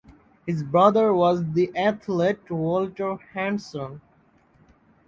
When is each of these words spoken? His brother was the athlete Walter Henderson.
His 0.47 0.63
brother 0.63 1.13
was 1.13 1.51
the 1.53 1.71
athlete 1.77 2.49
Walter 2.49 3.17
Henderson. 3.35 4.01